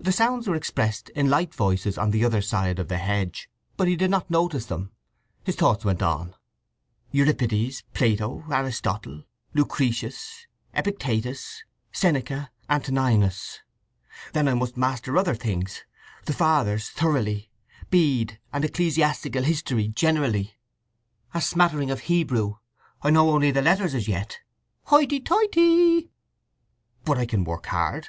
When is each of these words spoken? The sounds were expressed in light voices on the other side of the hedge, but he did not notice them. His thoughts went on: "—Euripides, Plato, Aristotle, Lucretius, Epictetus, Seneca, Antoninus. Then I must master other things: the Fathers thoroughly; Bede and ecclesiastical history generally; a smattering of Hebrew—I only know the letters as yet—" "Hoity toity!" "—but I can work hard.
The 0.00 0.10
sounds 0.10 0.48
were 0.48 0.56
expressed 0.56 1.10
in 1.10 1.30
light 1.30 1.54
voices 1.54 1.96
on 1.96 2.10
the 2.10 2.24
other 2.24 2.42
side 2.42 2.80
of 2.80 2.88
the 2.88 2.98
hedge, 2.98 3.48
but 3.76 3.86
he 3.86 3.94
did 3.94 4.10
not 4.10 4.28
notice 4.28 4.66
them. 4.66 4.90
His 5.44 5.54
thoughts 5.54 5.84
went 5.84 6.02
on: 6.02 6.34
"—Euripides, 7.12 7.84
Plato, 7.94 8.42
Aristotle, 8.50 9.22
Lucretius, 9.54 10.48
Epictetus, 10.74 11.62
Seneca, 11.92 12.50
Antoninus. 12.68 13.60
Then 14.32 14.48
I 14.48 14.54
must 14.54 14.76
master 14.76 15.16
other 15.16 15.36
things: 15.36 15.84
the 16.26 16.32
Fathers 16.32 16.88
thoroughly; 16.90 17.52
Bede 17.90 18.40
and 18.52 18.64
ecclesiastical 18.64 19.44
history 19.44 19.86
generally; 19.86 20.58
a 21.32 21.40
smattering 21.40 21.92
of 21.92 22.00
Hebrew—I 22.00 23.10
only 23.14 23.46
know 23.46 23.52
the 23.52 23.62
letters 23.62 23.94
as 23.94 24.08
yet—" 24.08 24.40
"Hoity 24.86 25.20
toity!" 25.20 26.10
"—but 27.04 27.16
I 27.18 27.24
can 27.24 27.44
work 27.44 27.66
hard. 27.66 28.08